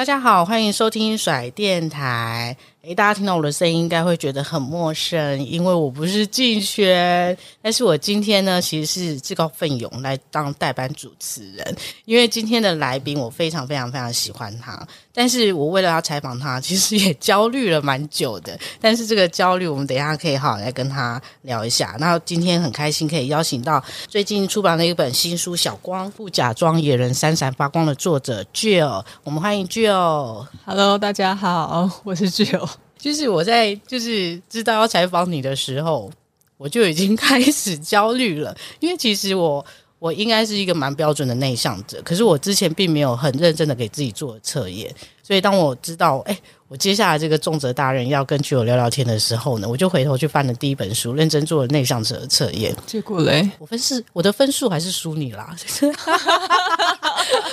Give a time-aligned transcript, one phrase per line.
[0.00, 2.56] 大家好，欢迎收听甩电台。
[2.82, 21.94] 诶，大家听到我的声音，应该会觉得很陌生，因为我不是静轩，但是我今天呢，其实是自告奋勇来当代班主持人，因为今天的来宾我非常非常非常喜欢他，但是我为了要采访他，其实也焦虑了蛮久的，但是这个焦虑，我们等一下可以好好来跟他聊一下。
[22.00, 30.46] 那今天很开心可以邀请到最近出版了一本新书《小光不假装野人闪闪发光》的作者 Jill，我们欢迎 Jill。
[30.64, 32.69] Hello，大家好，我是 Jill。
[33.00, 36.10] 就是我在就是知道要采访你的时候，
[36.56, 39.64] 我就已经开始焦虑了，因为其实我
[39.98, 46.32] 我应该是一个蛮标准的内向者，可是我之前并没有很认真的给自己做测验，所以当我知道哎。
[46.34, 46.40] 诶
[46.70, 52.72] 我接下来这个重责大任要跟 Jill 聊聊天的时候呢，我就回头去翻了第一本书，认真做了内向者的测验。
[52.86, 55.52] 结果嘞，我分是我的分数还是输你啦。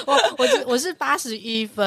[0.05, 1.83] 我我是我是八十一分，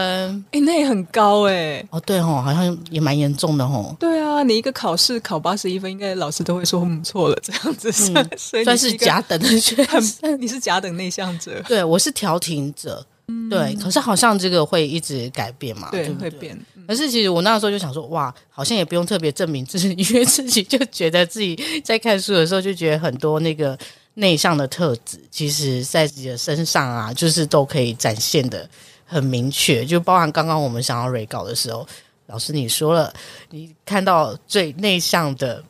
[0.51, 1.87] 哎、欸，那也很高哎、欸。
[1.91, 3.95] 哦，对哦，好像也蛮严重的哦。
[4.01, 10.41] 对啊，你一个考试考八十一分，应该老师都会说很不错了，这样子算、嗯、算是甲等的学生。
[10.41, 13.07] 你是甲等内向者，对，我是调停者。
[13.51, 16.59] 对，可是好像这个会一直改变嘛，对，对对会变。
[16.87, 23.79] 可是其实我那时候就想说，哇，好像也不用特别证明自己， 因为自己就觉得自己在看书的时候就觉得很多那个
[24.15, 28.69] 内向的特质，其实在自己的身上啊，就是都可以展现的
[29.05, 29.85] 很明确。
[29.85, 31.87] 就包含刚刚我们想要 re 稿的时候，
[32.27, 33.13] 老师你说了，
[33.51, 35.63] 你看到最内向的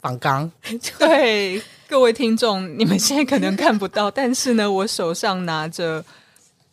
[0.00, 0.50] 仿刚，
[0.98, 6.04] 对各位听众，你们现在可能看不到，但是呢，我手上拿着。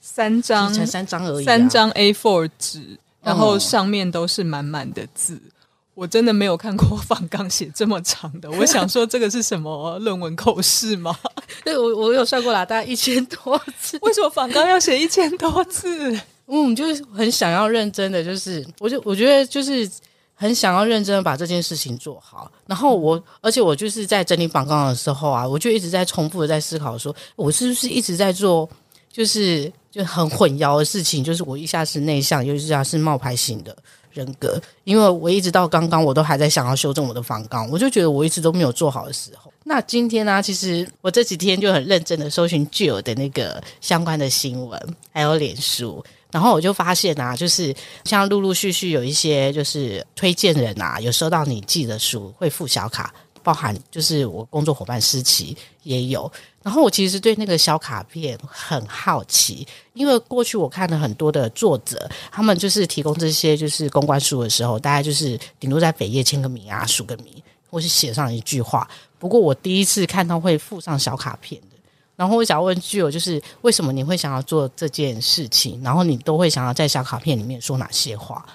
[0.01, 5.35] 三张，才三张而已，三张 A4 纸，然后上面都是满满的字。
[5.35, 5.51] 嗯、
[5.93, 8.49] 我真的没有看过仿纲写这么长的。
[8.57, 11.15] 我想说，这个是什么论文口试吗？
[11.63, 13.99] 对，我我有算过了，大概一千多字。
[14.01, 16.19] 为什么访纲要写一千多字？
[16.47, 19.87] 嗯，就是很想要认真的，就是我就我觉得就是
[20.33, 22.51] 很想要认真的把这件事情做好。
[22.65, 28.67] 然后我，而且我就是在整理访纲的时候啊，我就一直在重复的在思考说，说我是不是一直在做，
[29.13, 29.71] 就是。
[29.91, 33.75] 就很混淆的事情，就是我一下是内向，又一下是冒牌型的
[34.11, 34.59] 人格。
[34.85, 39.51] 因为我一直到刚刚，我都还在想要修正我的访纲，我就觉得我一直都没有做好的时候。
[39.63, 47.75] 那今天呢、其实我这几天就很认真的搜寻 Jill 的那个相关的新闻，还有脸书，然后我就发现啊，就是
[48.05, 53.13] 像陆陆续续有一些就是推荐人啊，有收到你寄的书，会附小卡。
[53.43, 56.31] 包含就是我工作伙伴思琪也有，
[56.63, 67.27] 然后我其实对那个小卡片很好奇，因为过去我看了很多的作者，他们就是提供这些就是公关书的时候，大概就是顶多在扉页签个名啊、署个名，
[67.69, 68.87] 或是写上一句话。
[69.17, 71.77] 不过我第一次看到会附上小卡片的，
[72.15, 75.81] 然后我想要问具有就是为什么你会想要做这件事情？
[75.83, 78.45] 然后你都会想要在小卡片里面说哪些话？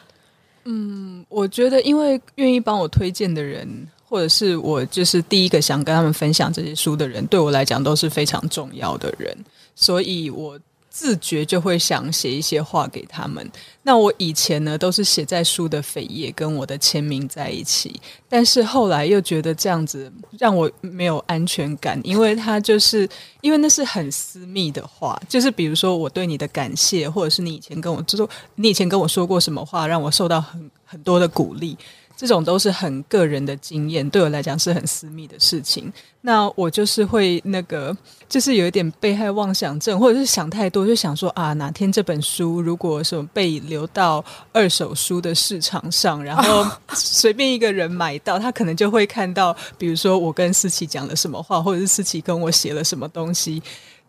[0.64, 3.88] 嗯，我觉得因为愿意帮我推荐的人。
[4.08, 9.36] 或者是我就是第一个想跟他们分享这些书的人，对我来讲都是非常重要的人，
[9.74, 10.58] 所以我
[10.88, 13.46] 自觉就会想写一些话给他们。
[13.82, 23.06] 那我以前呢，都是写在书的扉页，跟我的签名在一起，但是后来又觉得这样子让我没有安全感，因为他就是
[23.42, 31.76] 因为那是很私密的话，就是比如说我对你的感谢，或者是你以前跟我就说你以前跟我说过什么话，让我受到很很多的鼓励。
[32.16, 35.92] 这种都是很个人的经验，对我来讲是很私密的事情。
[36.22, 37.96] 那我就是会那个，
[38.28, 53.62] 就是有一点被害妄想症，或者是想太多，就想说啊，哪天这本书如果什么被流到二手书的市场上，然后随便一个人买到，他可能就会看到，比如说我跟思琪讲了什么话，或者是思琪跟我写了什么东西，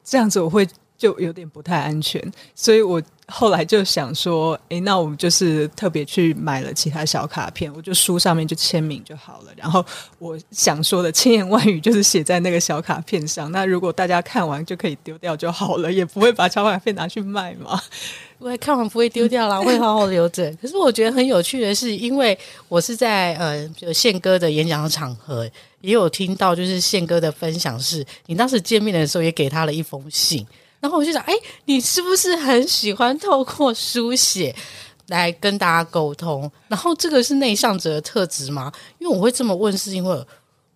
[0.03, 0.65] 这样子我会
[0.97, 2.23] 就有点不太安全，
[2.55, 3.01] 所以我。
[3.29, 9.51] 后来就想说，诶，那我们就是特别去买了其他小卡片，我就书上面就签名就好了。
[9.57, 9.85] 然后
[10.17, 13.51] 我想说的千言万语就是写在那个小卡片上。
[13.51, 17.77] 那如果大家看完就可以丢掉就好了，也不会把小卡片拿去卖嘛。
[18.39, 20.49] 我看完不会丢掉啦，会好好留着。
[20.61, 22.37] 可是我觉得很有趣的是，因为
[22.69, 25.45] 我是在呃，就宪哥的演讲的场合，
[25.81, 30.47] 也有听到就是宪哥的分享是，你当时见面的时候也给他了一封信。
[30.87, 31.33] 然后我就想，哎，
[31.65, 34.55] 你是不是很喜欢透过书写
[35.07, 36.49] 来跟大家沟通？
[36.69, 38.71] 然后这个是内向者的特质吗？
[38.99, 40.25] 因为我会这么问，是因为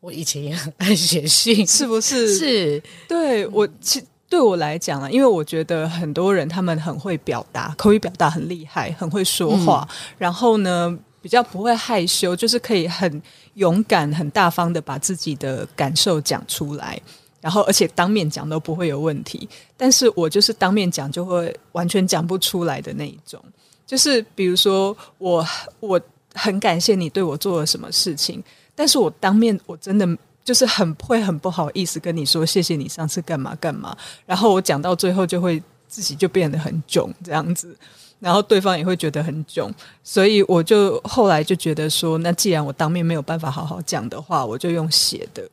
[0.01, 2.35] 我以前也很爱写信， 是不是？
[2.37, 4.03] 是，对我其。
[4.31, 13.21] 对我来讲啊，因为我觉得很多人他们很会表达，口语表达很厉害，很会说话，嗯、然后呢，比较不会害羞，就是可以很
[13.55, 16.97] 勇敢、很大方的把自己的感受讲出来，
[17.41, 19.49] 然后而且当面讲都不会有问题。
[19.75, 23.43] 但是我就是当面讲就会完全讲不出来的那一种，
[23.85, 25.45] 就是比如说我
[25.81, 25.99] 我
[26.33, 28.41] 很感谢你对我做了什么事情，
[28.73, 30.07] 但是我当面我真的。
[30.43, 33.95] 就是很会很不好意思跟你说谢谢你上次干嘛干嘛，
[34.25, 37.77] 然后我讲到最后就会自己就变得很囧这样子，
[38.19, 39.71] 然后对方也会觉得很囧，
[40.03, 45.47] 所以我就后来就觉得说，那既然我当面没有办法好好讲的话，我就用写的。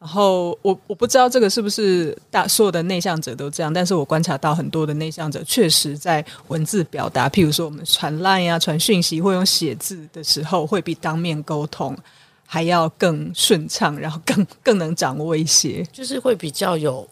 [0.00, 11.96] 然后我我不知道这个是不是大所有的内向者都这样，但是我观察到很多的内向者确实在文字表达，譬如说我们传 LINE 啊、传讯息或用写字的时候，会比当面沟通。
[12.50, 17.06] 还要更顺畅，然后更更能掌握一些，就是会比较有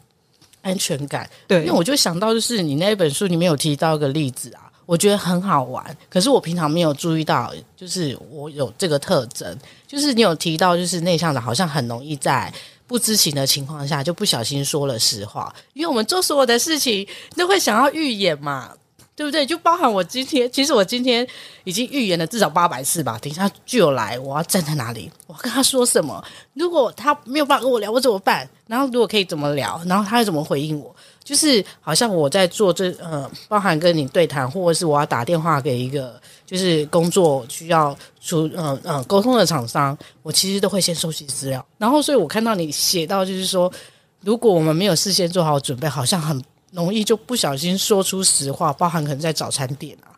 [0.62, 1.28] 安全感。
[1.46, 5.84] 对，因为我就想到，就是你那本书里面有提到一个例子啊，我觉得很好玩。
[6.08, 9.54] 可是我平常没有注意到，就是我有这个特征，
[9.86, 12.50] 就是你有提到，就是内向的，好像很容易在
[12.86, 17.06] 不知情的情况下就不小心说了实话，因为我们做所有的事情
[17.36, 18.72] 都会想要预演嘛。
[19.16, 19.46] 对不对？
[19.46, 21.26] 就包含我今天，其实我今天
[21.64, 23.18] 已经预言了至少八百次吧。
[23.18, 25.10] 等一下就有来，我要站在哪里？
[25.26, 26.22] 我跟他说什么？
[26.52, 28.46] 如果他没有办法跟我聊，我怎么办？
[28.66, 29.80] 然后如果可以怎么聊？
[29.86, 30.94] 然后他又怎么回应我？
[31.24, 41.66] 就是好像我在做这呃，包含跟你对谈，或者是我要打电话给一个就是工作需要出嗯嗯沟通的厂商，我其实都会先收集资料。
[41.76, 43.70] 然后，所以我看到你写到，就是说，
[44.20, 46.42] 如果我们没有事先做好准备，好像很。
[46.72, 50.12] 容易就不小心说出实话，包含可能在早餐店啊，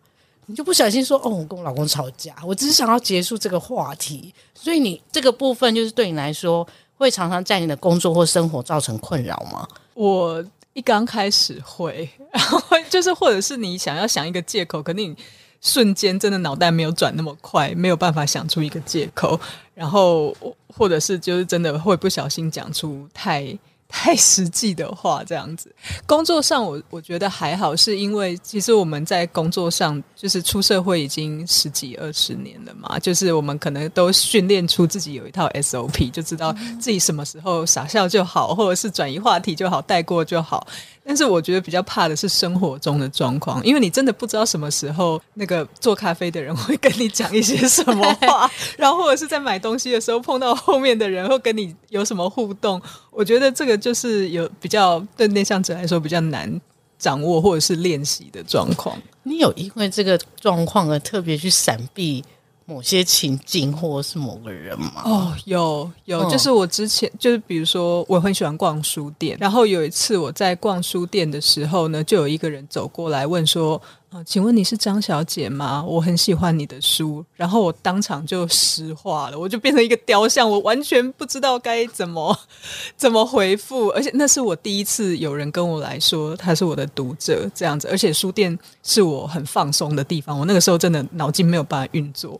[0.46, 6.66] 你就不小心说哦，我跟我老公吵架，我只是想要结束这个话题，所以你这个部分就是对你来说
[6.96, 9.68] 会常常在你的工作或生活造成困扰吗？
[9.94, 12.60] 我一刚开始会，然后
[12.90, 15.14] 就是或者是你想要想一个借口，肯定
[15.60, 19.40] 瞬间真的脑袋没有转那么快，没有办法想出一个借口，
[19.74, 20.36] 然后
[20.68, 23.56] 或者是就是真的会不小心讲出太。
[23.90, 25.74] 太实际的话，这样子。
[26.04, 40.66] 工作上我，我觉得还好，是因为其实我们在工作上就是出社会已经十几二十年了嘛，就是我们可能都训练出自己有一套 SOP，就知道自己什么时候傻笑就好，或者是转移话题就好，带过就好。
[41.08, 52.78] 但是我觉得比较怕的是生活中的状况，因为你真的不知道什么时候那个做咖啡的人会跟你讲一些什么话，然后或者是在买东西的时候碰到后面的人会跟你有什么互动。
[53.10, 56.60] 我觉得这个就是有比较对内向者来说比较难
[56.98, 58.94] 掌握或者是练习的状况。
[59.22, 62.22] 你有因为这个状况而特别去闪避
[62.70, 65.00] 某些情境，或是某个人吗？
[65.06, 73.80] 哦，有有，就是我之前就是比如说，我很喜欢逛书店，然后有一次我在逛书店的时候呢，就有一个人走过来问说
[74.12, 75.82] ：“啊，请问你是张小姐吗？
[75.82, 82.38] 我很喜欢你的书。”然后我当场就石化了，我就变成一个雕像，我完全不知道该怎么
[82.98, 92.38] 怎么回复，而且那是我第一次有人跟我来说他是我的读者这样子，而且书店是我很放松的地方，我那个时候真的脑筋没有办法运作。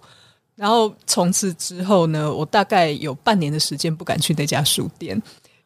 [0.59, 5.23] 然后从此之后呢，我大概有半年的时间不敢去那家书店，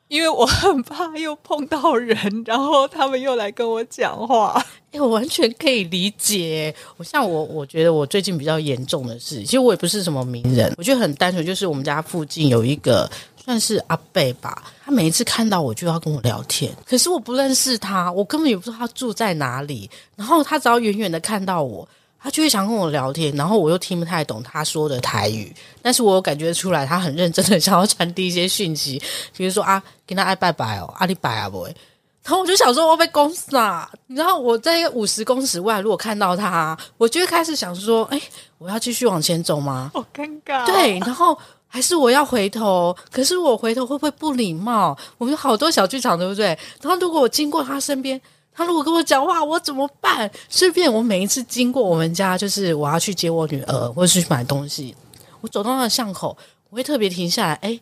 [0.09, 4.63] 因为我很怕又碰到人，然后他们又来跟我讲话。
[4.93, 6.75] 哎，我完全可以理解。
[6.99, 13.11] 我像我，我觉得我最近比较严重的是，其实我也不是什么名人，我觉得很单纯，就是我们家附近有一个
[13.43, 21.89] 算是阿贝吧，他每一次看到我就要跟我聊天，可是我不认识他，我根本也不知道他住在哪里，然后他只要远远的看到我。
[22.23, 25.53] 他就会想跟我聊天，然后我又听不太懂他说的台语，
[25.83, 29.03] 但是我有感觉出来他很认真的想要传递一些讯息，
[29.37, 31.75] 比如说啊，跟他爱拜拜哦，阿里拜啊不会，
[32.23, 38.23] 然后我就想说我被公司啊，你知道我在五十公尺外，如果看到他，我就会开始想说，哎，
[38.59, 39.91] 我要继续往前走吗？
[39.93, 40.65] 好尴尬。
[40.65, 41.37] 对，然后
[41.67, 44.97] 还是我要回头，可是我回头会不会不礼貌？
[45.19, 46.57] 我们有好多小剧场，对不对？
[46.81, 48.21] 然后如果我经过他身边。
[48.55, 50.31] 他如果跟我讲话，我怎么办？
[50.49, 54.95] 顺便我每一次经过我们家，就是我要去接我女儿，或者是去买东西，
[55.41, 56.37] 我走到那个巷口，
[56.71, 57.81] 我会特别停下来，哎。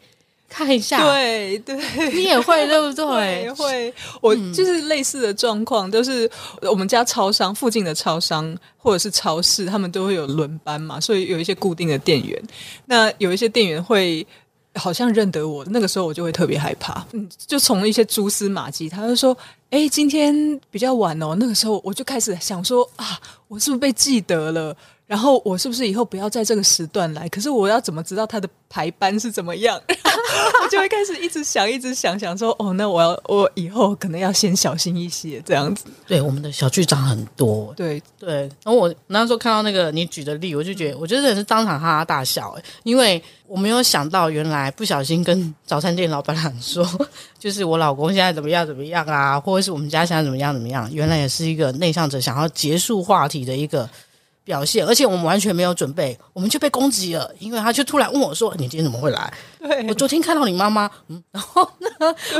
[0.52, 1.76] 看一下，对对，
[2.12, 3.42] 你也会对不对？
[3.46, 6.28] 也，会，我就是类似的状况，都是
[6.62, 12.42] 我们家超商附近的超商或者是超市，他们都会有轮班嘛，所以有一些固定的店员。
[12.86, 14.26] 那有一些店员会
[14.74, 17.06] 好像认得我，那个时候我就会特别害怕。
[17.12, 19.38] 嗯，就从一些蛛丝马迹，他就说
[19.70, 24.76] ：“哎，今天比较晚哦。”那个时候我就开始想说：“啊，我是不是被记得了？”
[25.10, 27.28] 然后我是不是以后不要在这个时段来？
[27.30, 29.76] 可是我要怎么知道他的排班是怎么样？
[30.62, 35.86] 我就会开始一直想，一直想，想说哦，那我要我以后可能要先小心一些，这样子。
[36.06, 37.74] 对，我们的小剧场很多。
[37.76, 38.42] 对对。
[38.62, 46.88] 然后我那时候看到那个你举的例，我就觉得，我觉得真的是当场哈哈大笑诶，因为我没有想到，原来不小心跟早餐店老板娘说，
[47.36, 53.90] 就是我老公现在怎么样怎么样啊，或者是我们家现在怎么样怎么样，原来也是一个内向者想要结束话题的一个。
[54.50, 61.88] 表现，而且我们完全没有准备，我们就被攻击了，因为他就突然问我说：“你今天怎么会来？”对，我昨天看到你妈妈，嗯，然后呢，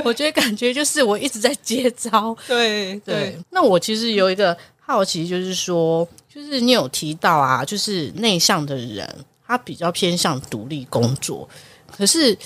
[0.04, 2.36] 我觉得感觉就是我一直在接招。
[2.48, 9.08] 对对，对，那我其实有一个好奇，就是说，就是你有提到啊，就是内向的人
[9.46, 11.48] 他比较偏向独立工作，
[11.96, 12.36] 可是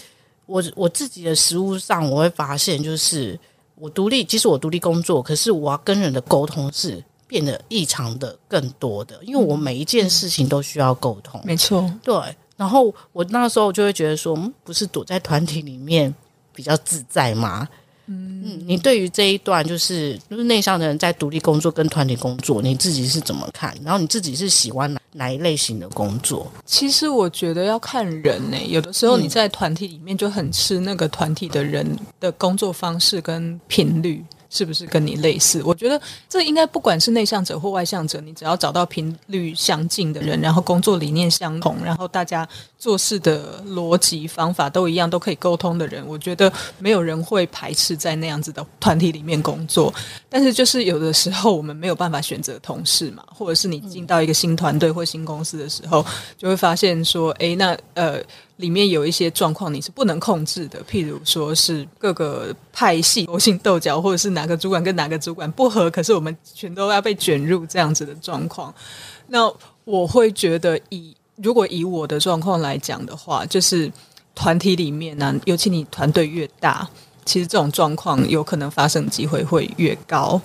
[0.44, 3.40] 我我自己的实物上，我会发现，就是
[3.76, 7.02] 我独立，即使我独立工作，可是我要跟人的沟通是。
[7.34, 12.14] 变得异常的更多的，因为我每一件事情都需要沟通，没错，对。
[12.56, 16.14] 然后我那时候就会觉得说，嗯，不是躲在团体里面
[16.54, 17.68] 比较自在吗？
[18.06, 23.76] 嗯，嗯，你对于这一段就是就是内向的人在独立工作跟团体工作，你自己是怎么看？
[23.82, 26.46] 然后你自己是喜欢哪哪一类型的工作？
[26.64, 31.84] 其实我觉得要看人呢、欸，有的时候你在团体里面就很吃那个团体的人
[32.20, 34.24] 的工作方式跟频率。
[34.54, 35.60] 是不是跟你类似？
[35.64, 49.92] 我觉得这应该不管是内向者或外向者，你只要找到频率相近的人，然后工作理念相同，然后大家做事的逻辑方法都一样，都可以沟通的人，我觉得没有人会排斥在那样子的团体里面工作。
[50.30, 56.06] 但是就是有的时候我们没有办法选择同事嘛，或者是你进到一个新团队或新公司的时候，
[56.38, 58.22] 就会发现说，诶，那呃。
[58.56, 68.72] 里面有一些状况你是不能控制的，譬如说是各个派系勾心斗角，或者是哪个主管跟哪个主管不合，可是我们全都要被卷入这样子的状况。
[69.26, 69.50] 那
[69.84, 73.90] 我会觉得以，如果以我的状况来讲的话，就是
[74.34, 76.88] 团体里面呢、尤其你团队越大，
[77.24, 80.40] 其实这种状况有可能发生机会会越高。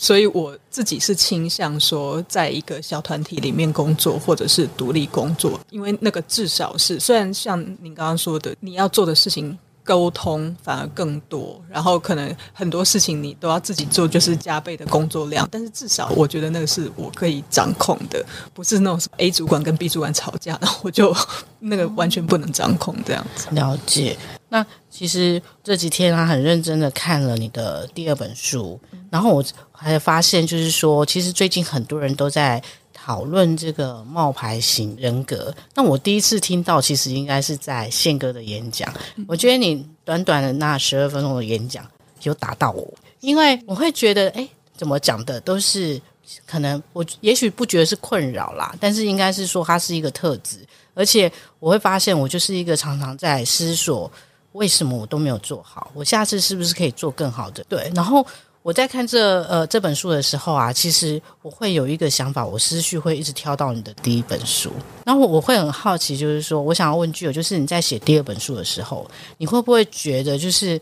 [0.00, 18.24] 所以我自己是倾向说，在一个小团体里面工作，或者是独立工作，因为那个至少是，虽然像你刚刚说的，你要做的事情沟通反而更多，然后可能很多事情你都要自己做，就是加倍的工作量，但是至少我觉得那个是我可以掌控的，
[18.54, 21.12] 不是那种 A 主管跟 B 主管吵架，然后我就
[21.58, 23.48] 那个完全不能掌控这样子。
[23.50, 24.16] 了解。
[24.50, 32.62] 那其实这几天他很认真的看了你的第二本书，然后我还发现，就是说，其实最近很多人都在
[32.94, 35.54] 讨论这个冒牌型人格。
[35.74, 38.90] 那我第一次听到，其实应该是在宪哥的演讲。
[39.26, 41.86] 我觉得你短短的那十二分钟的演讲
[42.22, 42.90] 有打到我，
[43.20, 46.00] 因为我会觉得，哎，怎么讲的都是
[46.46, 54.10] 可能我也许不觉得是困扰啦，但是应该是说它是一个特质，而且我会发现，我就是一个常常在思索。
[54.58, 55.90] 为什么我都没有做好？
[55.94, 57.64] 我下次是不是可以做更好的？
[57.68, 58.26] 对，然后
[58.62, 64.70] 我在看这呃这本书的时候啊，其实我会有一个想法，我思绪会一直跳到你的第一本书，
[65.06, 70.78] 然后我会很好奇，就是说，我想要问句友，就是你在写第二本书的时候，你会不会觉得，就是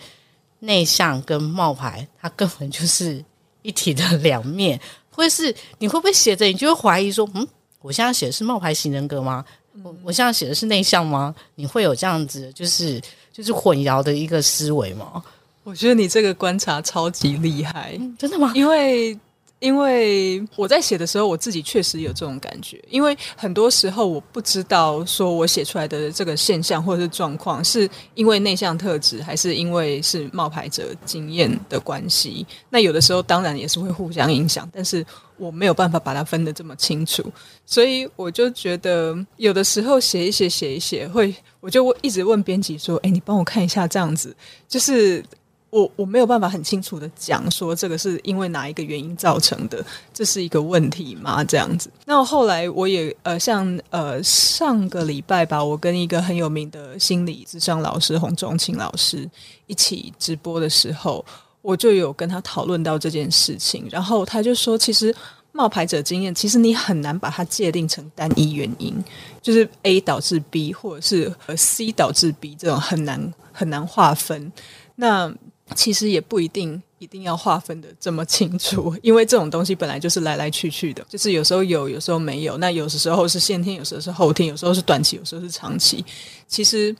[0.61, 3.23] 内向跟冒牌，它根本就是
[3.63, 4.81] 一体的两面，
[5.11, 7.47] 或是你会不会写着，你就会怀疑说，嗯，
[7.87, 9.45] 我现在写的是冒牌型人格吗？
[9.83, 11.35] 我我现在写的是内向吗？
[11.55, 13.01] 你会有这样子，就是。
[13.37, 15.23] 就是混淆的一个思维吗？
[15.63, 17.95] 我觉得你这个观察超级厉害。
[18.01, 18.51] 嗯，真的吗？
[18.55, 19.15] 因为
[19.59, 22.83] 因为我在写的时候，我自己确实有这种感觉。
[22.91, 32.47] 因为很多时候我不知道，说我写出来的这个现象或者是状况，是因为内向特质，还是因为是冒牌者经验的关系。
[32.69, 35.05] 那有的时候当然也是会互相影响，但是
[35.39, 37.25] 我没有办法把它分得这么清楚，
[37.65, 41.35] 所以我就觉得有的时候写一写写一写会。
[41.61, 44.37] 我就一直问编辑说：“哎，你帮我看一下，这样子
[44.69, 45.25] 就是
[45.71, 51.45] 我我没有办法很清楚的讲说这个是因为哪一个原因造成的，这是一个问题吗？
[51.45, 51.91] 这样子。
[52.05, 59.29] 那后来我也呃，像呃上个礼拜吧，我跟一个很有名的心理智商老师洪仲清老师
[59.67, 61.25] 一起直播的时候。”
[61.63, 65.13] 我就有跟他讨论到这件事情，然后他就说，其实
[65.51, 68.95] 冒牌者经验，其实你很难把它界定成单一原因，
[69.43, 74.53] 就是 A 导致 B，或者是 C 导致 B 这种很难很难划分。
[74.95, 75.29] 那
[75.75, 82.57] 其实也不一定一定要划分得这么清楚， 因为这种东西本来就是来来去去的，就是有时候有，有时候没有。
[82.59, 86.05] 那有的时候是先天，有时候是后天，有时候是短期，有时候是长期。
[86.47, 86.95] 其实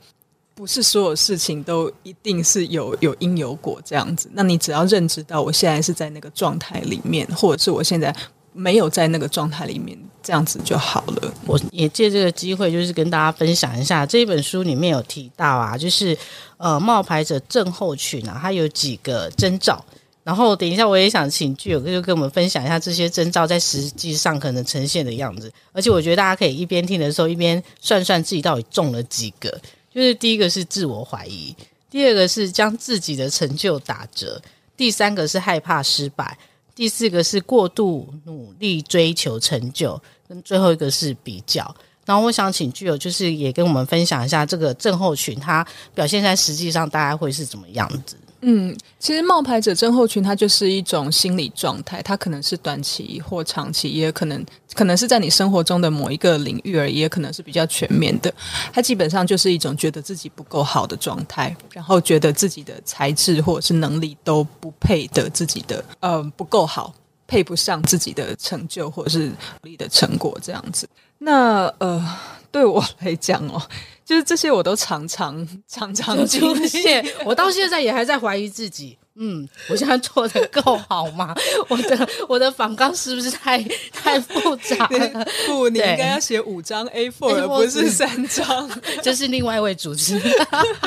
[0.53, 4.29] 不是所有事情都一定是有有因有果这样子。
[4.33, 8.13] 那你只要认知到我现在是在那个状态里面，或者是我现在
[8.53, 11.33] 没有在那个状态里面，这样子就好了。
[11.45, 16.17] 我也借这个机会，就是跟大家分享一下这一本书里面有提到啊，就是。
[16.59, 19.79] 呃，冒牌者症候群啊，它有几个征兆。
[20.23, 25.53] 然后等一下，我也想请具有就跟我们分享一下这些征兆在实际上可能呈现的样子。
[25.71, 29.55] 而且我觉得大家可以一边听的时候，一边算算自己到底中了几个。
[29.93, 31.55] 就是第一个是自我怀疑，
[31.91, 34.41] 第二个是将自己的成就打折，
[34.75, 36.35] 第三个是害怕失败，
[36.73, 41.75] 第四个是过度努力追求成就，跟最后一个是比较。
[42.05, 48.15] 然后我想请具有，就是也跟我们分享一下这个症候群，它表现在实际上大概会是怎么样子？
[48.41, 58.31] 嗯，其实冒牌者症候群它就是一种心理状态，它可能是短期或长期，也可能可能是在你生活中的某一个领域而已，也可能是比较全面的。
[58.71, 66.93] 它基本上就是一种觉得自己不够好的状态，然后觉得自己的才智或者是能力都不配得自己的，呃，不够好，
[67.27, 70.87] 配不上自己的成就或者是努力的成果这样子。
[71.19, 72.17] 那呃，
[72.51, 73.61] 对我来讲哦，
[74.05, 77.05] 就是这些我都常常常常出现。
[77.25, 81.35] 我到现在也还在怀疑自己，嗯，我现在做的够好吗？
[81.69, 83.59] 我的我的访纲是不是太
[83.91, 85.25] 太复杂了？
[85.47, 88.69] 不，你应该要写五张 A4，而不是三张。
[89.01, 90.31] 这是另外一位主持人。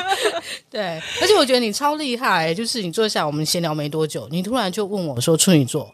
[0.71, 5.93] 对，而且我觉得你超厉害，就是你坐下，我们闲聊没多久，你突然就问我说处女座，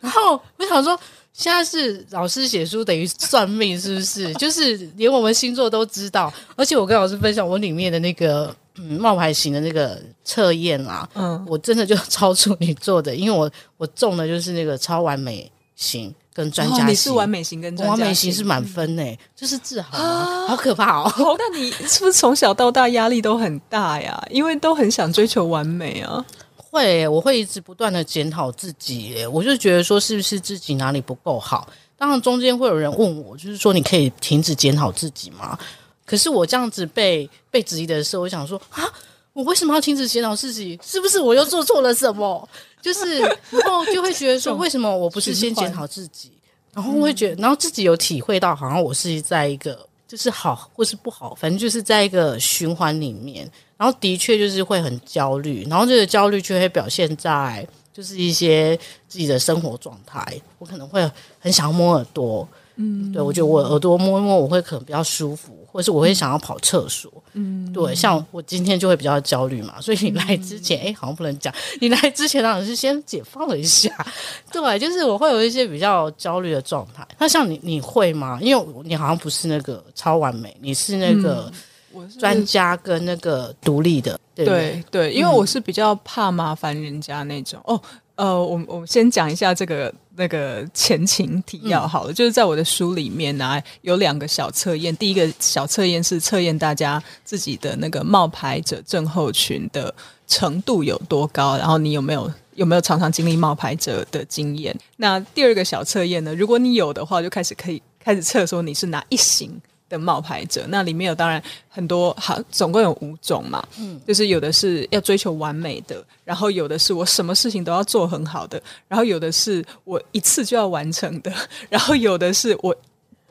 [0.00, 0.98] 然后我想说。
[1.32, 4.30] 现在是老师写书等于算命，是不是？
[4.34, 6.30] 就是连我们星座都知道。
[6.56, 16.84] 而且我跟老师分享我里面的那个嗯冒牌型的那个测验啊，嗯，我真的就超出你做的，因为我我中的就是那个超完美型跟专家型。
[16.84, 21.36] 哦，你是完美型跟专家型，完美型是满分诶，就是自豪啊，好可怕哦！
[21.38, 24.20] 那你是不是从小到大压力都很大呀？
[24.30, 26.22] 因为都很想追求完美啊。
[26.70, 31.68] 会，我会一直不断的检讨自己，我就觉得说是不是自己哪里不够好？
[31.98, 35.58] 当然中间会有人问我，就是说你可以停止检讨自己吗？
[36.06, 38.88] 可是我这样子被被质疑的时候，我想说啊，
[39.32, 40.78] 我为什么要停止检讨自己？
[40.82, 42.48] 是不是我又做错了什么？
[42.80, 46.32] 就是然后就会觉得说，为什么我不是先检讨自己？
[46.72, 53.50] 然后会觉得，然后自己有体会到，好像我是在一个就是好或是不好，反正就是在一个循环里面。
[53.80, 58.76] 然后的确就是会很焦虑，然后这个焦虑就会表现在就是一些
[59.08, 60.22] 自己的生活状态。
[60.58, 73.90] 我可能会很想要摸耳朵，嗯，对，我觉得我耳朵摸一摸，我会可能比较舒服，或者是我会想要跑厕所，嗯，对，像我今天就会比较焦虑嘛，所以你来之前，哎、嗯，好像不能讲，你来之前当然是先解放了一下，
[74.52, 77.08] 对，就是我会有一些比较焦虑的状态。
[77.18, 78.38] 那像你，你会吗？
[78.42, 81.50] 因为你好像不是那个超完美，你是那个。
[81.50, 81.60] 嗯
[81.92, 87.60] 我是专家跟那个独立的，对对，因为我是比较怕麻烦人家那种。
[87.66, 87.82] 嗯、哦，
[88.14, 94.96] 呃，我我先讲一下这个那个前情提要好了，嗯、就是在我的书里面呢、啊，有两个小测验。
[94.96, 99.92] 第一个小测验是测验大家自己的那个冒牌者症候群的
[100.28, 104.78] 程度有多高，然后你有没有有没有常常经历冒牌者的经验。
[104.96, 109.60] 那第二个小测验呢，如果你有的话，就开始可以开始测说你是哪一型。
[109.90, 121.32] 的冒牌者，那里面有当然很多，好，总共有五种嘛，嗯，就是有的是要追求完美的，然后有的是我什么事情都要做很好的，然后有的是我一次就要完成的，
[121.68, 122.74] 然后有的是我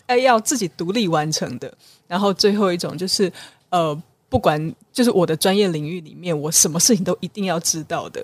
[0.06, 1.74] 哎要自己独立完成的，
[2.06, 3.32] 然后最后一种就是
[3.70, 8.22] 呃，不管就是我的专业领域里面，我什么事情都一定要知道的，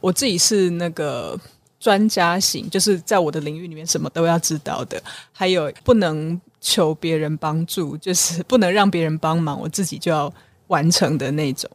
[0.00, 1.36] 我自己是那个
[1.80, 6.40] 专家型，就是在我的领域里面什么都要知道的，还有不能。
[6.62, 10.32] 求别人帮助，就是不能让别人帮忙，我自己就要
[10.68, 11.68] 完成的那种。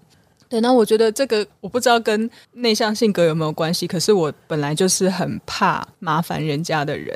[0.50, 7.14] 对，那我觉得这个我不知道跟内向性格有没有关系，可是我本来就是很怕麻烦人家的人。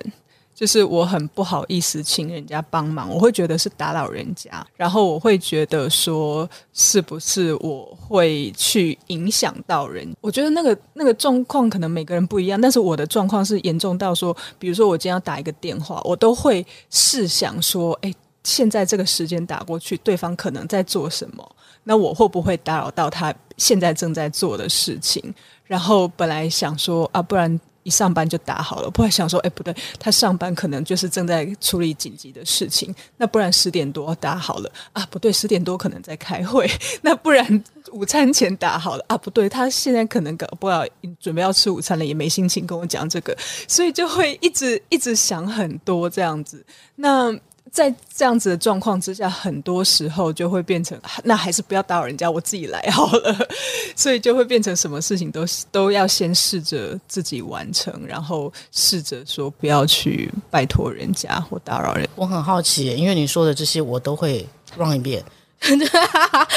[0.61, 10.07] 就是我很不好意思请人家帮忙，我会觉得是打扰人家，然后我会觉得说是不是我会去影响到人？
[10.21, 21.55] 我觉得那个那个状况可能每个人不一样，但是我的状况是严重到说，比如说我今天要打一个电话，我都会试想说，诶，现在这个时间打过去，对方可能在做什么？
[21.85, 25.33] 那我会不会打扰到他现在正在做的事情？
[25.65, 27.59] 然后本来想说啊，不然。
[27.83, 36.69] 一上班就打好了，不然想说，哎，不对，他上班可能就是正在处理紧急的事情，那不然十点多打好了啊，不对，十点多可能在开会，
[37.01, 40.83] 那不然午餐前打好了啊，不对，他现在可能搞不好
[41.19, 43.35] 准备要吃午餐了，也没心情跟我讲这个，
[43.67, 46.65] 所以就会一直一直想很多这样子，
[46.95, 47.35] 那。
[47.71, 53.47] 在这样子的状况之下，很多时候就会变成，那还是不要打扰人家，我自己来好了。
[53.95, 62.07] 所以就会变成什么事情都都要先试着自己完成，然后试着说不要去拜托人家或打扰人。
[62.15, 65.23] 我很好奇，因为你说的这些我都会 run 一遍，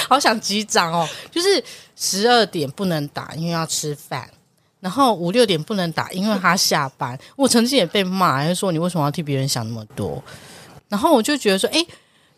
[0.08, 1.08] 好想击掌哦。
[1.30, 1.62] 就是
[1.94, 4.24] 十二点不能打，因为要吃饭；
[4.80, 7.16] 然后五六点不能打，因为他下班。
[7.36, 10.20] 我曾经也被骂，就说你为什么要替别人想那么多？
[10.88, 11.84] 然后我就觉得说，哎，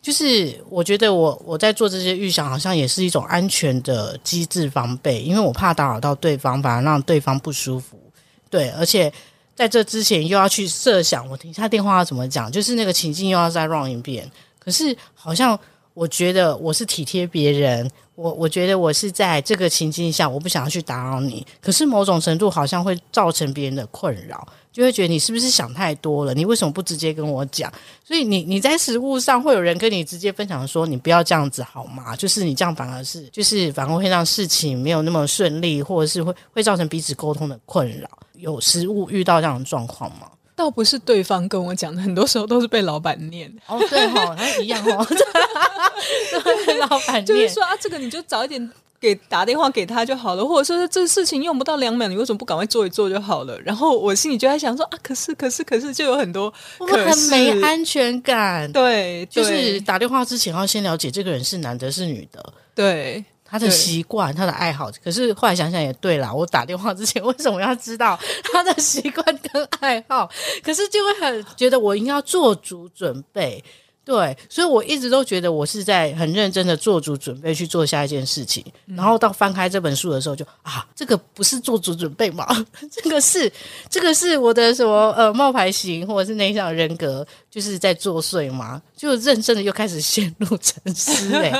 [0.01, 8.01] 就是我觉得我我在做这些预想，好像也是一种安全的机制防备，因为我怕打扰到对方，反而让对方不舒服。
[8.49, 9.13] 对，而且
[9.55, 14.31] 在这之前又要去设想，我停下电话要怎么讲，就是那个情境又要再 run 一遍。
[14.59, 15.59] 可是好像
[15.97, 24.47] 我觉得我是体贴别人，我我觉得我是在这个情境下，我不想要去打扰你，可是某种程度好像会造成别人的困扰。
[24.71, 26.35] 就会觉得你是不是想太多了？
[26.35, 27.73] 你为什么不直接跟我讲？
[28.05, 32.15] 所以你你在实务上会有人跟你直接分享说，你不要这样子好吗？
[32.15, 38.07] 就是你这样反而是就是反而会让事情没有那么顺利，或者是会会造成彼此沟通的困扰。
[38.35, 40.29] 有实务遇到这样的状况吗？
[40.57, 43.53] 倒不是对方跟我讲的，很多时候都是被老板念。
[43.66, 45.07] 哦，对哈、一样哦，
[46.66, 48.69] 被老板念就是说啊，这个你就早一点。
[48.99, 53.61] 给打电话给他就好了，或者说这事情用不到两秒，你为什么不赶快做一做就好了？
[53.61, 58.73] 然后我心里就在想说啊，可是可是可是，就有很多可是，我很没安全感。
[58.73, 62.42] 对，就是打电话之前要先了解这个人是男的，是女的，
[62.75, 64.91] 对他的习惯、他的爱好。
[65.03, 68.19] 可是后来想想也对啦，我打电话之前为什么要知道
[68.53, 70.31] 他的习惯跟爱好？
[70.63, 73.63] 可是就会很觉得我应该要做足准备。
[74.05, 82.47] 对，所以我一直都觉得我是在很认真的做足准备去做下一件事情，嗯、然后到翻开这本书的时候就，就啊，这个不是做足准备吗？
[82.89, 83.53] 这个是，
[83.91, 88.83] 这个是我的什么呃冒牌型或者是内向人格就是在作祟嘛？
[88.95, 91.53] 就认真的又开始陷入沉思嘞。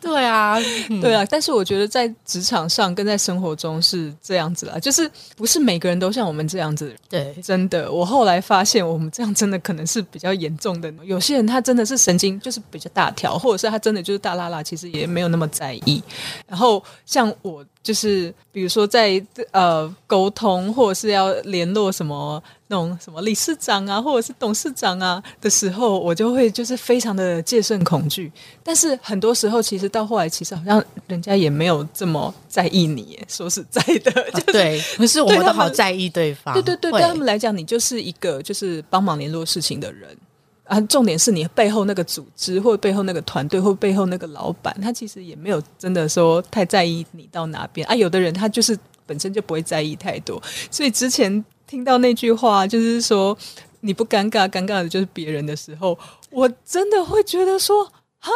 [0.00, 0.56] 对啊，
[0.88, 6.94] 嗯、对啊，但是我觉得在职场上跟在生活中是这样子啦，就是不是每个人都像我们这样子。
[7.08, 12.00] 对，真的，我后来发现我们这样真的可能是比较严重的，有些人他真的是。
[12.00, 16.02] 神经就是比较大条，或者是他真的就是大拉拉，其实也没有那么在意。
[16.46, 28.30] 然后像我就是，比如说在呃沟通，或者是要联络什么那种什么理事长啊，或者是董事长啊的时候，我就会就是非常的戒慎恐惧。
[28.62, 33.18] 但是很多时候，其实到后来，其实好像人家也没有这么在意你。
[33.26, 36.54] 说实在的，就是啊、对， 可是我们都好在意对方。
[36.54, 40.16] 对对对，对他们来讲，你就是一个就是帮忙联络事情的人。
[40.64, 47.94] 啊，重点是你背后那个组织，或背后那个团队，或背后那个老板，他其实也没有真的说太在意你到哪边啊。
[47.96, 53.38] 有的人他就是本身就不会在意太多，所以之前听到那句话，就是说
[53.82, 55.96] 你不尴尬，尴尬的就是别人的时候，
[56.30, 57.84] 我真的会觉得说，
[58.18, 58.32] 哈，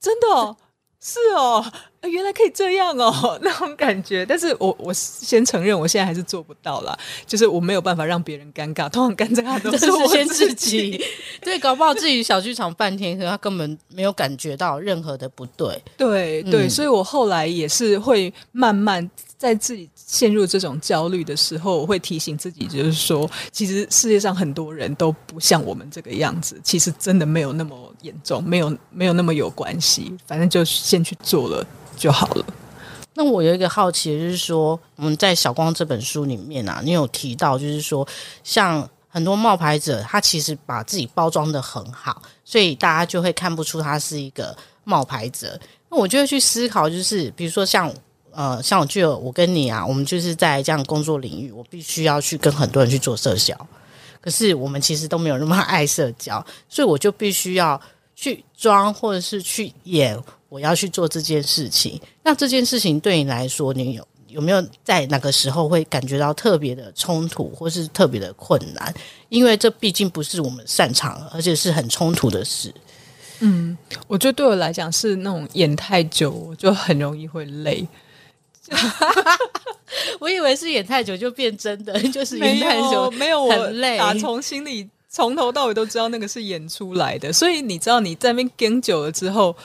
[0.00, 0.56] 真的，
[0.98, 1.62] 是哦。
[2.08, 4.24] 原来可以这样哦， 那种感觉。
[4.26, 6.96] 但是我我先承认，我现在还是做不到啦。
[7.26, 11.02] 就是我没有办法让别人尴尬，通常尴尬都是我先自己。
[11.40, 15.80] 对，搞不好自己小剧场半天，可他根本没有感觉到任何的不对。
[15.96, 31.66] 对对，嗯、所以我后来也是会慢慢在自己陷入这种焦虑的时候，我会提醒自己，就是说，其实世界上很多人都不像我们这个样子，其实真的没有那么严重，没有没有那么有关系，反正就先去做了。
[31.96, 32.44] 就好了。
[33.16, 38.04] 那我有一个好奇，就是说，我们在小光这本书里面啊，你有提到，就是说，
[38.42, 45.56] 像很多冒牌者，他其实把自己包装得很好，所以大家就会看不出他是一个冒牌者。
[45.88, 47.88] 那我就会去思考，就是比如说像
[48.32, 53.56] 呃，像我就我跟你啊，我们就是在这样工作领域，我必须要去跟很多人去做社交，
[54.20, 57.80] 可是我们其实都没有那么爱社交，所以我就必须要
[58.16, 60.20] 去装或者是去演。
[60.54, 68.94] 我要去做这件事情，那这件事情对你来说，你有有没有在哪个时候会感觉到特别的冲突，或是特别的困难？
[69.30, 72.72] 因为这毕竟不是我们擅长，而且是很冲突的事。
[73.40, 77.84] 嗯，我觉得对我来讲是那种演太久，我就很容易会累。
[80.20, 89.56] 我以为是演太久就变真的，就是演太久没有我累，打从心里从头到尾都知道那个是演出来的，所以你知道你在那边跟久了之后。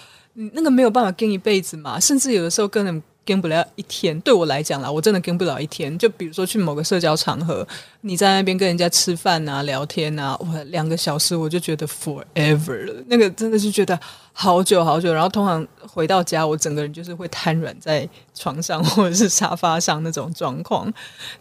[0.54, 3.04] 那个没有办法跟一辈子嘛，甚至有的时候根本。
[3.26, 5.96] 跟不了一天，对我来讲啦，我真的跟不了一天。
[6.00, 7.68] 就比如说去某个社交场合，
[8.02, 13.04] 你在那边跟人家吃饭啊、聊天啊，哇，两个小时我就觉得 forever 了。
[13.06, 14.00] 那个真的是觉得
[14.34, 15.14] 好久好久。
[15.14, 20.92] 然后通常回到家，我整个人就是会瘫软在床上 或者是沙发上那种状况。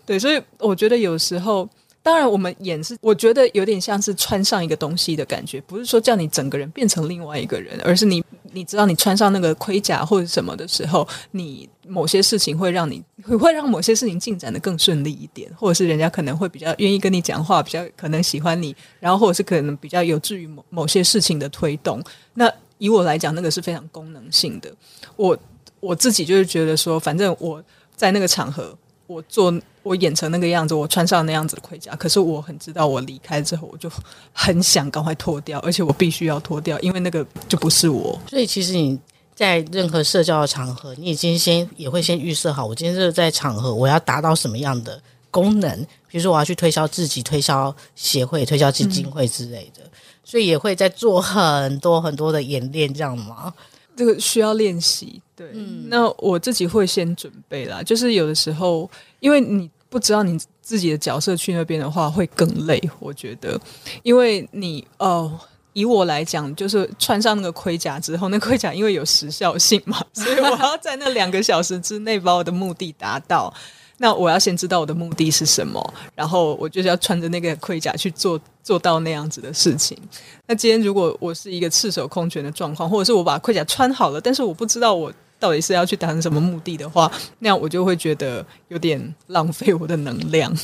[0.05, 1.67] 对，所以我觉得有时候。
[2.09, 22.03] 当然，我们演是我觉得有点像是穿上一个东西的感觉，不是说叫你整个人变成另外一个人，而是你你知道你穿上那个盔甲或者什么的时候，你某些事情会让你会会让某些事情进展得更顺利一点，或者是人家可能会比较愿意跟你讲话，比较可能喜欢你，然后或者是可能比较有助于某某些事情的推动。
[22.33, 24.75] 那以我来讲，那个是非常功能性的。
[25.17, 25.39] 我
[25.81, 27.63] 我自己就是觉得说，反正我
[27.95, 28.75] 在那个场合。
[29.09, 33.91] 我做我演成那个样子，我穿上那样子的盔甲，可是我很知道，我离开之后，我就
[34.35, 38.21] 很想赶快脱掉，而且我必须要脱掉，因为那个就不是我。
[38.29, 38.99] 所以其实你
[39.35, 45.75] 在任何社交的场合，你已经先也会先预设好，我今天是在场合，我要达到什么样的功能？
[46.07, 49.83] 比如说我要去推销自己，推销协会、推销基金会之类的，
[50.23, 53.55] 所以也会在做很多很多的演练，这样吗？
[53.99, 55.49] 这个需要练习，对。
[55.53, 63.61] 嗯，那我自己会先准备啦，就是有的时候，因为你不知道你自己的角色去那边的话会更累，我觉得，
[64.05, 65.37] 因为你哦，
[65.73, 73.53] 以我来讲，就是穿上那个盔甲之后，那盔甲因为有时效性嘛，所以我要在那两个小时之内把我的目的达到。
[73.99, 79.99] 那我要先知道我的目的是什么，然后我就是要穿着那个盔甲去做做到那样子的事情。
[80.47, 90.57] 那今天如果我是一个赤手空拳的状况，或者是我把盔甲穿好了，但是我不知道我到底是要去达成什么目的的话，那样我就会觉得有点浪费我的能量。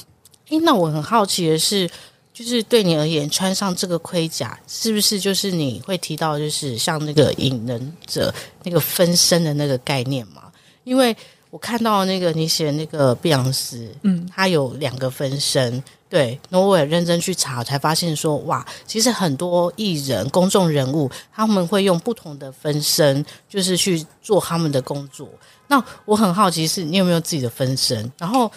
[0.51, 1.91] 诶，那我很好奇的是，
[2.33, 10.43] 就是对你而言，穿上这个盔甲是不是就是你会提到，就是像那个隐忍者那个分身的那个概念嘛？
[10.85, 11.17] 因为
[11.55, 25.29] 我看到那个你写的那个碧昂斯，嗯，他有两个分身，对，那我也认真去查，才发现说，哇，其实很多艺人、公众人物，他们会用不同的分身，就是去做他们的工作。
[25.69, 28.11] 那我很好奇，是你有没有自己的分身？
[28.19, 28.51] 然后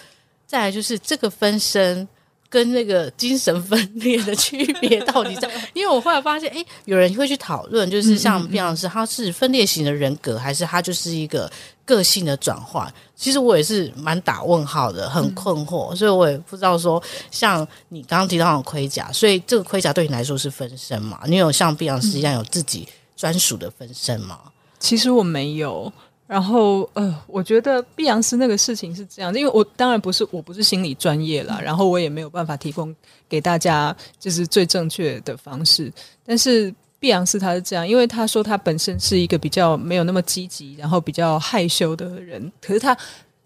[0.47, 2.07] 再来就是这个分身。
[2.49, 5.49] 跟那个精神分裂的区别到底在？
[5.73, 11.51] 因为我后来发现，哎，有人会去讨论，就是像碧昂斯，他是分裂型的人格，还是他就是一个
[11.85, 12.91] 个性的转换？
[13.15, 21.19] 其实我也是蛮打问号的，很困惑，所以我也不知道说，像你刚刚提到的盔甲，所以这个盔甲对你来说是分身嘛？
[21.25, 24.39] 你有像碧昂斯一样有自己专属的分身吗？
[24.79, 25.91] 其实我没有。
[26.27, 32.93] 然后，呃，我觉得碧昂斯那个事情是这样，因为我当然不是，我不是心理专业啦，然后我也没有办法提供
[33.29, 35.91] 给大家就是最正确的方式。
[36.25, 42.97] 但是碧昂斯他是这样，因为他说他本身是一个比较没有那么积极，然后比较害羞的人，可是他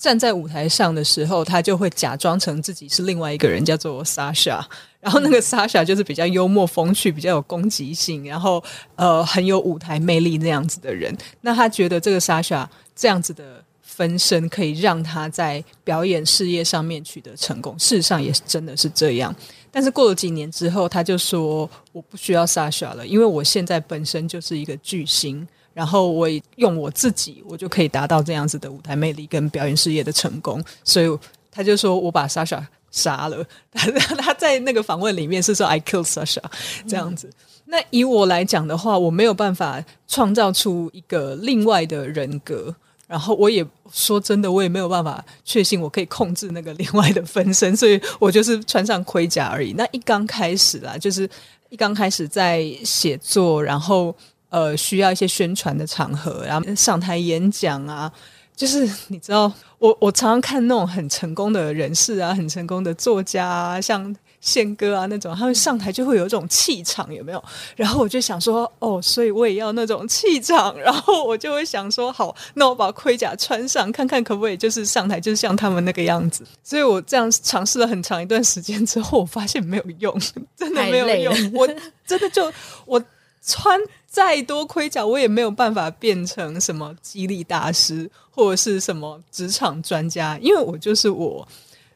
[0.01, 4.59] 站在舞台上的时候，他就会假装成自己是另外一个人，叫做 Sasha。
[4.99, 8.63] 然后那个 Sasha 就是比较幽默风趣，比较有攻击性，然后
[8.95, 11.15] 呃很有舞台魅力那样子的人。
[11.41, 17.77] 那他觉得这个 Sasha 这样子的分身可以让他在表演事业上面取得成功。
[17.77, 19.35] 事实上也是真的是这样。
[19.69, 30.63] 但是过了几年之后，他就说我不需要 Sasha 了，因为我现在本身就是一个巨星，然后我用我自己，我就可以达到这样子的舞台魅力跟表演事业的成功。
[30.83, 31.19] 所以
[31.51, 32.63] 他就说我把 Sasha。
[32.93, 36.43] 杀了他，他在那个访问里面是说 “I kill Sasha”
[36.85, 37.29] 这样子。
[37.63, 42.75] 那以我来讲的话，我没有办法创造出一个另外的人格，
[43.07, 49.71] 然后我也说真的，我也没有办法确信我可以控制那个另外的分身，所以我就是穿上盔甲而已。
[49.71, 51.29] 那一刚开始啦，就是
[51.69, 54.13] 一刚开始在写作，然后
[54.51, 58.11] 呃需要一些宣传的场合，然后上台演讲啊。
[58.53, 67.43] 就是你知道，我我常常看那种很成功的人士啊，很成功的作家啊，像宪哥啊那种，他们上台就会有一种气场，有没有？
[67.75, 70.77] 然后我就想说，哦，所以我也要那种气场。
[70.77, 76.45] 然后我就会想说，好，那我把盔甲穿上，看看可不可以，就是上台就是像他们那个样子。
[76.61, 80.15] 所以我这样尝试了很长一段时间之后，我发现没有用，
[80.55, 81.53] 真的没有用。
[81.53, 81.67] 我
[82.05, 82.51] 真的就
[82.85, 83.01] 我。
[83.43, 83.75] 穿
[84.11, 91.47] 再多盔甲，我也没有办法变成什么激励大师或者是什么职场专家，因为我就是我。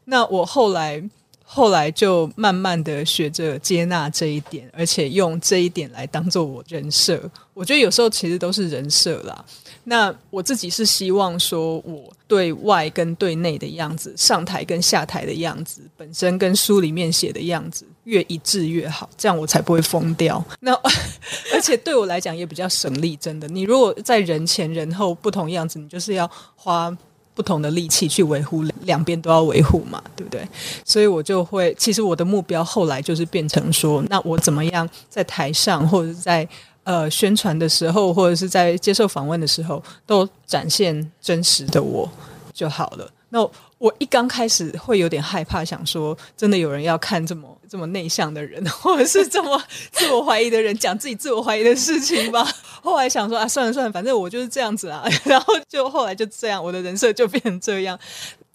[0.06, 1.04] 那我后来
[1.48, 7.30] 后来就慢慢的学着接纳这一点，而且用这一点来当做我人设。
[7.54, 9.46] 我觉得有时候其实都是人设啦。
[9.84, 20.44] 那我自己是希望说，我对外跟对内的样子，上台跟下台的样子，本身跟书里面写的样子越一致越好，这样我才不会疯掉。
[20.60, 20.74] 那
[21.54, 23.48] 而且对我来讲也比较省力，真的。
[23.48, 26.96] 你如果在人前人后不同样子，你就是要花。
[27.36, 30.48] 不同的力气去维护，两边都要维护嘛，对不对？
[30.86, 36.48] 所以我就会，其实我的目标后来就是变成说，那我怎么样在台上或者是在
[36.84, 42.10] 呃宣传的时候，或者是在接受访问的时候，都展现真实的我
[42.54, 43.12] 就好了。
[43.30, 43.42] 那
[43.78, 49.62] 我一刚开始会有点害怕，想说真的有人要看这么这么内向的人， 或者是这么
[49.92, 52.42] 自我怀疑的人讲自己自我怀疑的事情吧。
[52.82, 55.04] 后来想说啊，算了算了，反正我就是这样子啊。
[55.26, 58.00] 然后就后来就这样，我的人设就变成这样。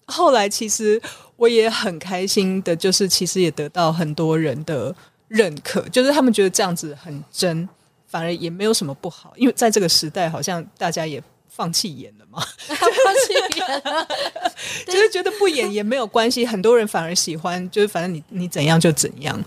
[0.07, 0.99] 后来其实
[1.35, 4.95] 我也很开心的，就是其实也得到很多人的
[5.27, 7.69] 认可，就是他们觉得这样子很真，
[8.07, 11.21] 反而也没有什么不好，因为在这个时代，好像大家也。
[11.53, 12.41] 放弃演了吗？
[12.65, 12.77] 放
[13.27, 14.07] 弃演了，
[14.87, 16.45] 就是觉得不演也没有关系。
[16.45, 19.37] 很多人反而喜欢，就是反正你你怎样就怎样。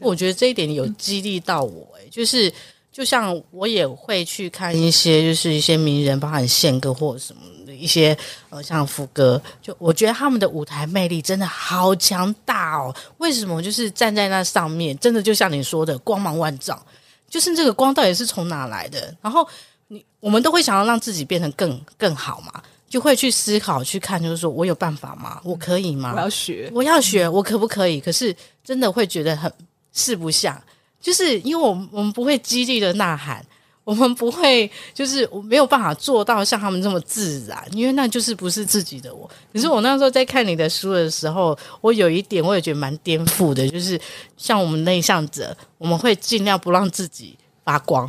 [0.00, 2.50] 我觉得这一点有激励到我，欸，诶，就是
[2.90, 8.16] 就像我也会去看一些，就是一些名人，包含宪哥或者什么的一些，
[8.48, 12.96] 呃，像福哥，就我觉得他们的舞台魅力真的好强大哦。
[13.18, 13.62] 为什么？
[13.62, 16.82] 就是站在那上面，真的就像你说的，光芒万丈。
[17.28, 19.14] 就是这个光到底是从哪来的？
[19.20, 19.46] 然后。
[19.92, 25.40] 你我们都会想要让自己变成更更好嘛，就会去思考去看，就是说我有办法吗？
[25.42, 26.12] 我可以吗？
[26.14, 28.00] 我要学，我要学，我可不可以？
[28.00, 29.52] 可是真的会觉得很
[29.92, 30.62] 四不像，
[31.00, 33.44] 就是因为我们我们不会激励的呐喊，
[33.82, 39.28] 我们不会就是我没有办法做到像他们这么自然，因为那就是不是自己的我。
[39.52, 44.00] 可是我那时候在看你的书的时候，我有一点我也觉得蛮颠覆的，就是
[44.36, 48.08] 像我们内向者，我们会尽量不让自己发光，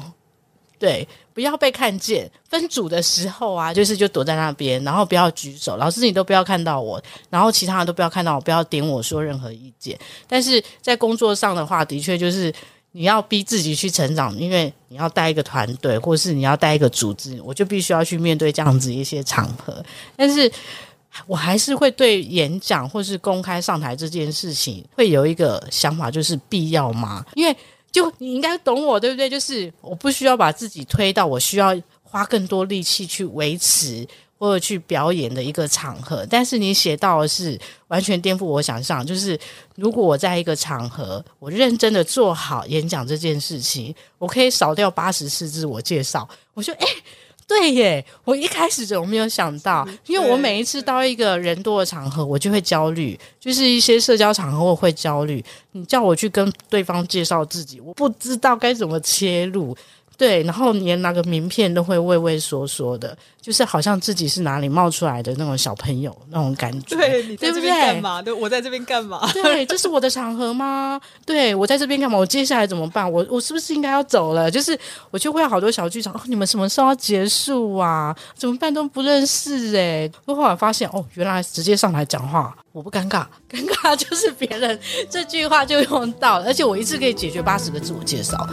[0.77, 1.07] 对。
[1.41, 2.29] 不要被看见。
[2.47, 7.01] 分组的时候啊，就是就躲在那边，然后不要举手，老师你都不要看到我，
[7.31, 9.97] 然后其他人都不要看到我，不要点我说任何意见。
[10.27, 12.53] 但是在工作上的话，的确就是
[12.91, 19.83] 你要逼自己去成长，因为你要带一个团队，或是你要带一个组织，我就必须要去面对这样子一些场合。
[20.15, 20.51] 但是
[21.25, 27.25] 我还是会对演讲或是公开上台这件事情，会有一个想法，就是必要吗？
[27.33, 27.57] 因为
[27.91, 29.29] 就你应该懂我，对不对？
[29.29, 36.25] 就是我不需要把自己推到我需要花更多力气去维持或者去表演的一个场合。
[36.29, 39.37] 但是你写到的是完全颠覆我想象，就是
[39.75, 46.27] 如果我在一个场合，我认真的做好演讲这件事情，我可以少掉八十四自我介绍。
[46.53, 46.85] 我说，诶。
[47.51, 55.43] 对耶，我一开始就没有想到，因为我每一次到一个人多的场合，我就会焦虑，就是一些社交场合我会焦虑。
[55.73, 59.75] 你叫我去跟对方介绍自己，我不知道该怎么切入。
[60.21, 66.95] 对，然后连那个名片都会畏畏缩缩的，就是好像自己是哪里冒出来的那种小朋友那种感觉。
[66.95, 68.21] 对，你在这边干嘛？
[68.21, 69.27] 对，我在这边干嘛？
[69.33, 71.01] 对， 这是我的场合吗？
[71.25, 72.15] 对，我在这边干嘛？
[72.15, 73.11] 我接下来怎么办？
[73.11, 74.51] 我我是不是应该要走了？
[74.51, 74.77] 就是
[75.09, 76.13] 我就会有好多小剧场。
[76.13, 78.15] 哦，你们什么时候要结束啊？
[78.35, 80.07] 怎么办都不认识哎。
[80.25, 84.79] 我后来发现，哦，原来直接上台讲话，我不尴尬， 尴尬就是别人
[85.09, 88.47] 这句话就用到了，而且我一次可以解决八十个自我介绍。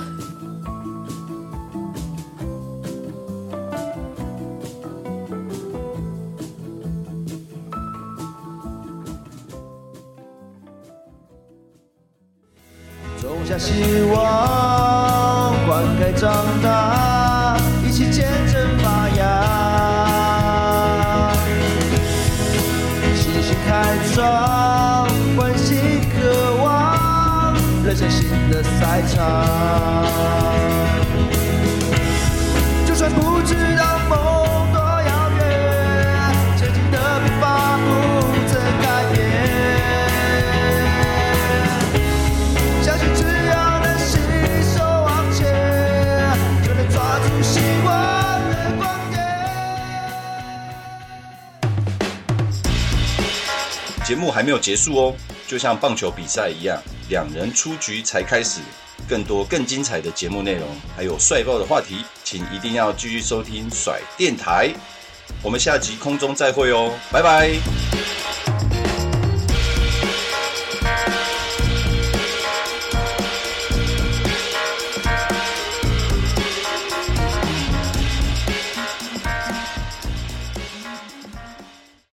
[13.59, 19.19] 希望，灌溉长大，一起见证发芽。
[23.17, 25.75] 信心开创，欢喜
[26.15, 27.53] 渴望，
[27.85, 30.07] 人生新的赛场。
[32.87, 33.98] 就算不知道
[54.09, 55.15] 节目还没有结束哦，
[55.47, 58.61] 就像棒球比赛一样，两人出局才开始。
[59.07, 60.67] 更多更精彩的节目内容，
[60.97, 64.73] 还有帅爆的话题，请一定要继续收听甩电台。
[65.43, 67.51] 我们下集空中再会哦，拜拜。